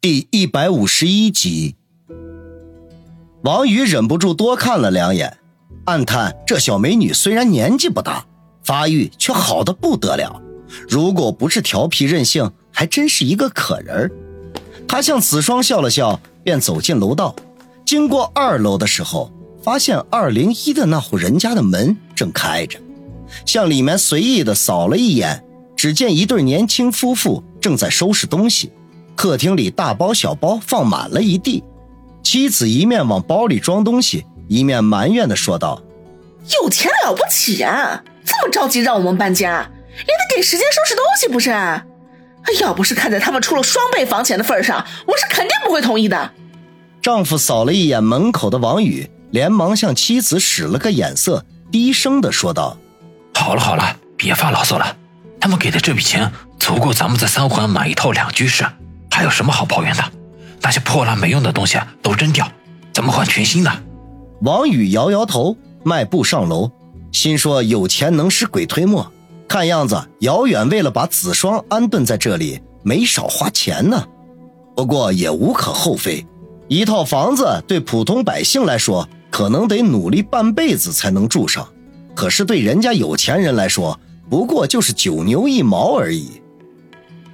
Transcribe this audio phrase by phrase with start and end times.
[0.00, 1.74] 第一百五十一集，
[3.42, 5.38] 王宇忍不住多看了两眼，
[5.86, 8.24] 暗叹这小美女虽然年纪不大，
[8.62, 10.40] 发育却好的不得了。
[10.88, 14.10] 如果不是调皮任性，还真是一个可人儿。
[14.86, 17.34] 他向子双笑了笑，便走进楼道。
[17.84, 22.78] 经过二楼的时候，发现二零一的那户人家的门正开着，
[23.44, 25.42] 向里面随意的扫了一眼，
[25.74, 28.70] 只见一对年轻夫妇正在收拾东西。
[29.18, 31.64] 客厅里大包小包放满了一地，
[32.22, 35.82] 妻子一面往包里装东西，一面埋怨的说道
[36.62, 39.68] ：“有钱了不起啊，这么着急让我们搬家，
[39.98, 41.50] 也得给时间收拾东西不是？
[42.60, 46.30] 要不是看在他们出了双倍房钱的份上，我是肯定不会同意的。”
[47.02, 52.78] 丈夫扫了一眼门口的王宇，连忙向妻子使了个眼色，低声的说道
[53.34, 54.96] ：“好了好了，别发牢骚了，
[55.40, 58.64] 他们给的这笔钱足够咱们在三环买一套两居室。”
[59.18, 60.12] 还有什么好抱怨的？
[60.62, 62.48] 那些破烂没用的东西都扔掉，
[62.92, 63.82] 怎么换全新的？
[64.42, 66.70] 王宇摇摇头，迈步上楼，
[67.10, 69.10] 心说有钱能使鬼推磨，
[69.48, 74.06] 看样子姚远为了把子双安顿在这里，没少花钱呢。
[74.76, 76.24] 不过也无可厚非，
[76.68, 81.66] 一套房子对普通百姓来说，可能得努力半辈子才能住上，
[82.14, 83.98] 可是对人家有钱人来说，
[84.30, 86.40] 不过就是九牛一毛而已。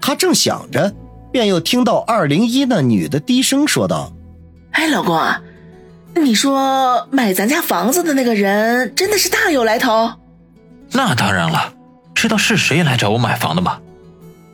[0.00, 0.90] 他正想着。
[1.34, 4.12] 便又听到二零一那女的低声说道
[4.70, 5.42] ：“哎，老公啊，
[6.14, 10.12] 你说买咱家房子的那个人真的是大有来头？
[10.92, 11.74] 那当然了，
[12.14, 13.80] 知道是谁来找我买房的吗？”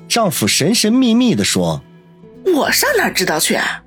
[0.09, 1.83] 丈夫神神秘秘的说
[2.57, 3.83] ：“我上哪知道去啊？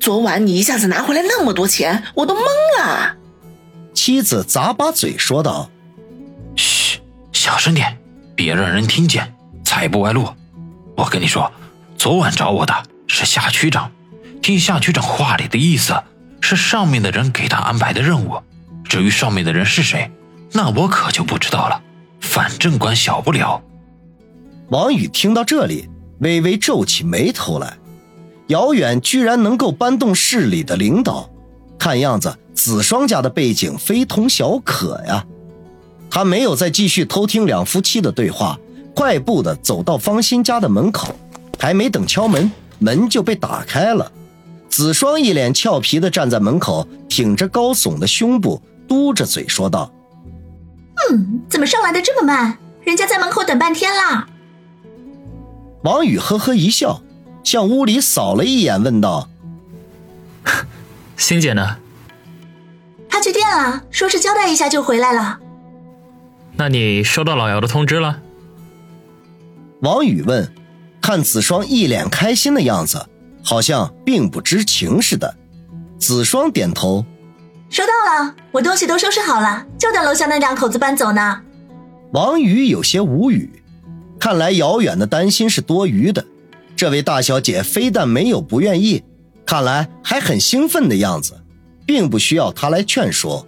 [0.00, 2.40] 昨晚你一下子拿回来那么多钱，我都懵
[2.78, 3.16] 了。”
[3.92, 5.70] 妻子咂巴嘴说道
[6.56, 7.00] ：“嘘，
[7.32, 7.98] 小声点，
[8.34, 10.26] 别让人听见，财不外露。
[10.96, 11.52] 我跟你说。”
[12.00, 12.72] 昨晚找我的
[13.08, 13.92] 是夏区长，
[14.40, 16.02] 听夏区长话里的意思，
[16.40, 18.40] 是上面的人给他安排的任务。
[18.84, 20.10] 至于上面的人是谁，
[20.52, 21.82] 那我可就不知道了。
[22.18, 23.62] 反正管小不了。
[24.70, 25.90] 王宇听到这里，
[26.20, 27.76] 微微皱起眉头来。
[28.46, 31.28] 姚远居然能够搬动市里的领导，
[31.78, 35.26] 看样子子双家的背景非同小可呀。
[36.10, 38.58] 他没有再继续偷听两夫妻的对话，
[38.96, 41.14] 快步的走到方心家的门口。
[41.60, 44.10] 还没等敲门，门就被打开了。
[44.70, 49.92] 子双一脸俏皮的站在门口，挺着高耸的胸部，嘟着嘴说道
[51.10, 52.56] ：“嗯，怎么上来的这么慢？
[52.82, 54.26] 人家在门口等半天啦。”
[55.84, 57.02] 王宇呵呵一笑，
[57.44, 59.28] 向屋里扫了一眼，问道
[61.18, 61.76] ：“欣姐呢？”
[63.10, 65.38] 她去店了，说是交代一下就回来了。
[66.56, 68.20] 那你收到老姚的通知了？
[69.82, 70.50] 王宇问。
[71.00, 73.06] 看子双一脸开心的样子，
[73.42, 75.34] 好像并不知情似的。
[75.98, 77.04] 子双点头，
[77.68, 81.40] 收到了，我东西都收拾好了，就等楼下那两口子搬走呢。
[82.12, 83.62] 王宇有些无语，
[84.18, 86.24] 看来遥远的担心是多余的。
[86.76, 89.04] 这位大小姐非但没有不愿意，
[89.44, 91.40] 看来还很兴奋的样子，
[91.86, 93.46] 并不需要他来劝说。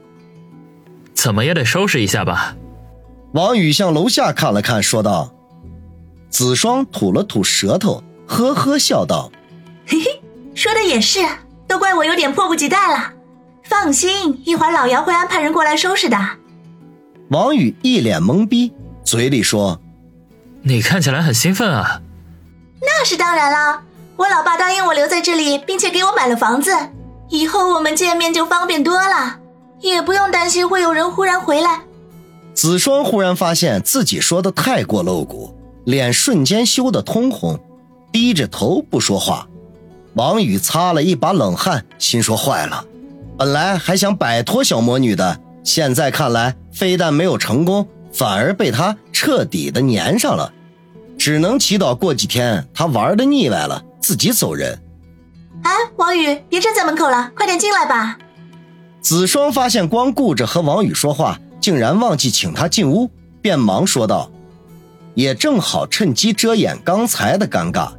[1.15, 2.57] 怎么也得收拾一下吧。
[3.33, 5.33] 王宇向楼下看了看，说道。
[6.33, 9.31] 子双吐了吐舌头，呵呵笑道
[9.87, 10.23] ：“嘿嘿，
[10.55, 11.21] 说的也是，
[11.69, 13.13] 都怪我有点迫不及待了。
[13.65, 16.19] 放心，一会儿老姚会安排人过来收拾的。”
[17.29, 18.73] 王宇一脸懵逼，
[19.05, 19.79] 嘴里说
[20.65, 22.01] ：“你看起来很兴奋啊。
[22.81, 23.83] ”“那是当然了，
[24.17, 26.75] 我老爸答应我留在这里，并且给我买了房子，
[27.29, 29.39] 以后我们见面就方便多了，
[29.81, 31.83] 也不用担心会有人忽然回来。”
[32.55, 35.55] 子双忽然发现自己说的太过露骨。
[35.85, 37.59] 脸瞬间羞得通红，
[38.13, 39.49] 低着头不说话。
[40.15, 42.85] 王宇擦了一把冷汗，心说坏了。
[43.39, 50.53] 本来还想摆脱小魔女的，现在看来，非但没有成功，反而被她彻底的粘上了。
[51.19, 54.79] 只能祈祷过几天她玩的腻歪了，自己走人。
[55.63, 58.19] 哎，王宇，别站在门口了，快点进来吧。
[59.01, 63.11] 子双发现光顾着和王宇说话，竟然忘记请他进屋，
[63.41, 64.31] 便忙说道。
[65.15, 67.93] 也正好趁机遮掩刚才的尴尬。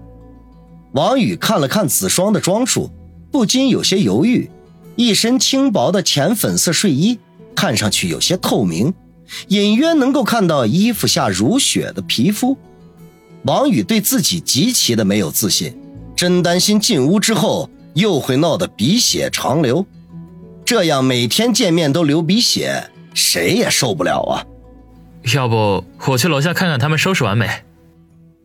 [0.94, 2.90] 王宇看了看子双的装束，
[3.32, 4.50] 不禁有些犹豫。
[4.96, 7.18] 一身轻薄的浅粉色睡衣，
[7.56, 8.94] 看上去有些透明，
[9.48, 12.56] 隐约能够看到衣服下如雪的皮肤。
[13.46, 15.76] 王宇对自己极其的没有自信，
[16.16, 19.84] 真担心进屋之后又会闹得鼻血长流。
[20.64, 24.46] 这样每天见面都流鼻血，谁也受不了啊！
[25.34, 27.48] 要不我去楼下看看他们收拾完没？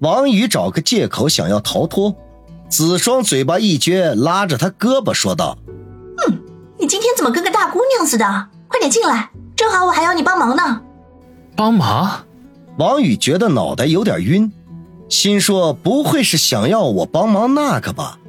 [0.01, 2.15] 王宇找个借口想要逃脱，
[2.69, 5.59] 子双嘴巴一撅，拉着他胳膊说道
[6.29, 6.41] 嗯
[6.79, 8.49] 你今天怎么跟个大姑娘似的？
[8.69, 10.83] 快点进来，正好我还要你帮忙呢。
[11.57, 12.27] 帮忙
[12.79, 14.53] ？：“王宇觉得脑袋有点晕，
[15.09, 18.21] 心说不会是想要我帮忙那个吧？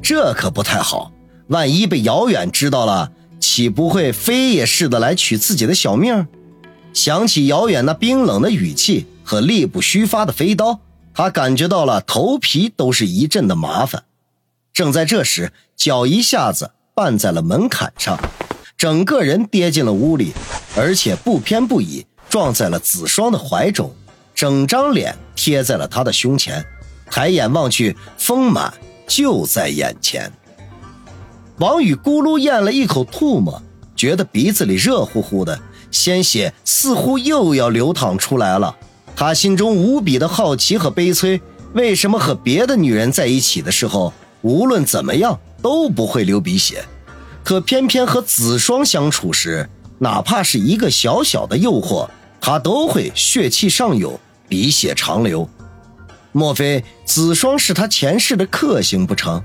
[0.00, 1.12] 这可不太好，
[1.48, 6.26] 万一被姚远知道了，岂不会非也似的来取自己的小命？”
[6.98, 10.80] 想起遥远那冰冷的语气和力不虚发的飞刀，
[11.14, 14.02] 他感觉到了头皮都是一阵的麻烦。
[14.72, 18.18] 正在这时，脚一下子绊在了门槛上，
[18.76, 20.32] 整个人跌进了屋里，
[20.76, 23.94] 而且不偏不倚撞在了子双的怀中，
[24.34, 26.66] 整张脸贴在了他的胸前，
[27.08, 28.74] 抬眼望去，丰满
[29.06, 30.32] 就在眼前。
[31.58, 33.62] 王宇咕噜咽了一口唾沫，
[33.94, 35.60] 觉得鼻子里热乎乎的，
[35.90, 38.74] 鲜血似乎又要流淌出来了。
[39.16, 41.40] 他心中无比的好奇和悲催，
[41.72, 44.12] 为什么和别的女人在一起的时候，
[44.42, 46.84] 无论怎么样都不会流鼻血，
[47.42, 49.68] 可偏偏和子双相处时，
[49.98, 52.08] 哪怕是一个小小的诱惑，
[52.40, 54.18] 他都会血气上涌，
[54.48, 55.48] 鼻血长流。
[56.30, 59.42] 莫非子双是他前世的克星不成？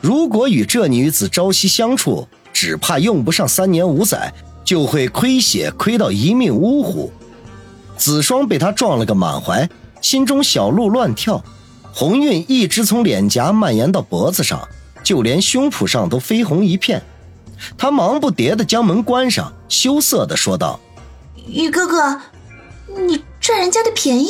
[0.00, 4.32] 如果与这女子朝夕相处，只怕用不上三年五载，
[4.64, 7.12] 就会亏血亏到一命呜呼。
[7.96, 9.68] 子双被他撞了个满怀，
[10.00, 11.44] 心中小鹿乱跳，
[11.92, 14.66] 红晕一直从脸颊蔓延到脖子上，
[15.04, 17.02] 就连胸脯上都绯红一片。
[17.78, 20.80] 他忙不迭地将门关上，羞涩地说道
[21.46, 22.20] 宇哥哥，
[23.06, 24.28] 你占人家的便宜，：“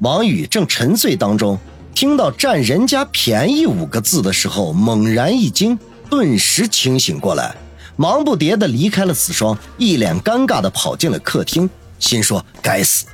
[0.00, 1.58] 王宇正沉醉当中，
[1.94, 5.78] 听到‘占人家便宜’五个字的时候，猛然一惊，
[6.10, 7.54] 顿时清醒过来，
[7.96, 11.68] 忙不迭地离开了子双，一脸尴尬地跑进了客厅，
[11.98, 13.06] 心说：该死，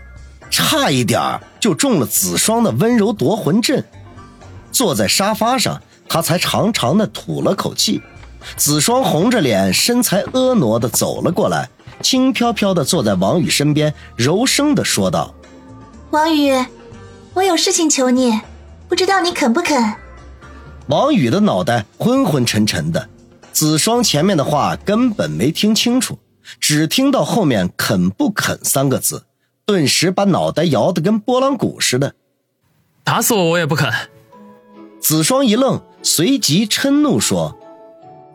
[0.51, 3.85] 差一点儿就中了子双的温柔夺魂阵。
[4.71, 8.01] 坐在沙发上，他才长长的吐了口气。
[8.57, 11.69] 子双红着脸，身材婀娜的走了过来，
[12.01, 15.35] 轻飘飘的坐在王宇身边，柔声的说道。
[16.11, 16.55] 王宇，
[17.35, 18.41] 我有事情求你，
[18.89, 19.95] 不知道你肯不肯？
[20.87, 23.09] 王宇的脑袋昏昏沉沉的，
[23.59, 26.17] 子双前面的话根本没听清楚，
[26.61, 29.25] 只听到后面“肯不肯”三个字，
[29.67, 32.15] 顿时把脑袋摇得跟拨浪鼓似的。
[33.03, 33.93] 打死我我也不肯。
[35.01, 37.59] 子双一愣，随即嗔怒说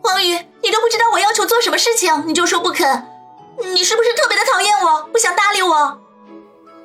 [0.02, 2.86] 王宇，你都不知道我要求做什么事情，你就说不肯，
[3.72, 6.02] 你是不是特别的讨厌我，不想搭理我？：“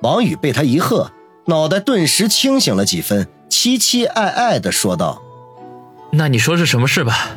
[0.02, 1.12] 王宇被他一喝，
[1.48, 5.22] 脑袋顿时清醒了几分，期期爱爱的说道
[6.14, 7.32] 那你说是什么事吧？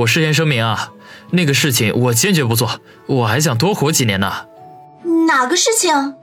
[0.00, 0.92] 我事先声明啊，
[1.30, 4.46] 那个事情我坚决不做，我还想多活几年呢。
[5.26, 6.14] 哪个事情？：‘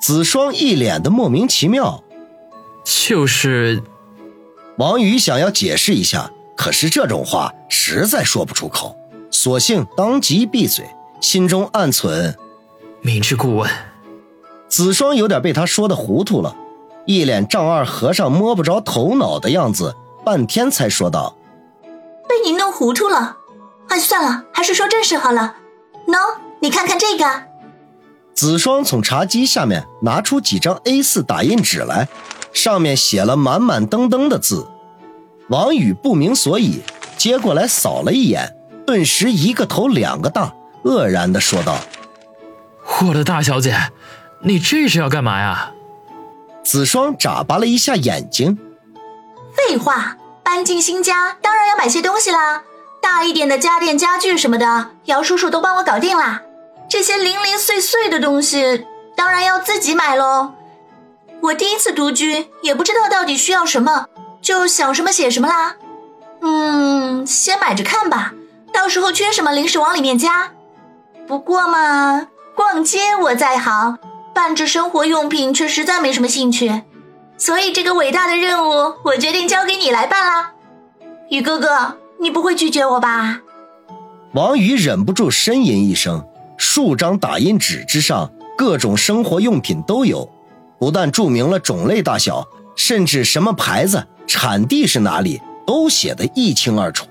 [0.00, 2.04] 子双一脸的莫名其妙。’
[2.84, 3.82] 就是
[4.76, 8.96] 王宇想要解释一下，可是这种话实在说不出口，
[9.32, 10.86] 索性当即闭嘴，
[11.20, 12.34] 心中暗忖。
[13.00, 13.68] 明知故问。
[14.68, 16.54] 子双有点被他说的糊涂了，
[17.06, 21.36] 一脸丈二和尚摸不着头脑的样子，半天才说道
[22.32, 23.36] 被你弄糊涂了。
[23.88, 25.56] 哎，算了，还是说正事好了。
[26.06, 26.16] 喏，
[26.60, 27.42] 你看看这个。
[28.32, 32.08] ：“子双从茶几下面拿出几张 A4 打印纸来，
[32.54, 34.66] 上面写了满满登登的字。”
[35.50, 36.80] 王宇不明所以，
[37.18, 41.76] 接过来扫了一眼，顿时一个头两个大，愕然的说道
[43.02, 43.76] 我的大小姐，
[44.40, 45.72] 你这是要干嘛呀
[46.64, 48.56] ？：“子双眨巴了一下眼睛。”
[49.54, 50.16] 废话，
[50.52, 52.62] 搬进新家当然要买些东西啦。
[53.00, 56.42] 大一点的家电、家具什么的，姚叔叔都帮我搞定啦。
[56.90, 60.52] 这些零零碎碎的东西，当然要自己买喽。
[61.40, 64.08] 我第一次独居，也不知道到底需要什么，
[64.42, 65.76] 就想什么写什么啦。
[66.42, 68.34] 嗯，先买着看吧，
[68.74, 70.52] 到时候缺什么临时往里面加。
[71.26, 73.98] 不过嘛，逛街我在行，
[74.34, 76.82] 办着生活用品却实在没什么兴趣。
[77.44, 80.52] 所以这个伟大的任务，我决定交给你来办啦。
[81.28, 83.40] 宇哥哥，你不会拒绝我吧？
[84.32, 86.24] 王宇忍不住呻吟一声，
[86.56, 90.30] 数张打印纸之上，各种生活用品都有，
[90.78, 92.46] 不但注明了种类大小，
[92.76, 97.08] 甚至什么牌子、产地是哪里，都写得一清二楚。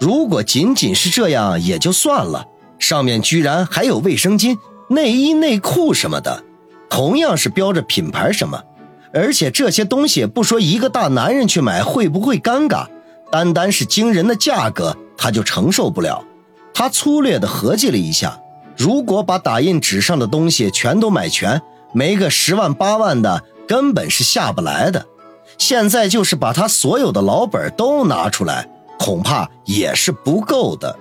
[0.00, 2.46] 如果仅仅是这样也就算了，
[2.78, 4.56] 上面居然还有卫生巾、
[4.88, 6.42] 内衣、内裤什么的，
[6.88, 8.62] 同样是标着品牌什么，
[9.12, 12.86] 而且这些东西不说一个大男人去买会不会尴尬，
[13.30, 16.24] 单单是惊人的价格他就承受不了。
[16.74, 18.40] 他粗略地合计了一下，
[18.76, 21.60] 如果把打印纸上的东西全都买全，
[21.92, 25.06] 没个十万八万的，根本是下不来的。
[25.56, 30.96] 现在就是把他所有的老本都拿出来，恐怕也是不够的。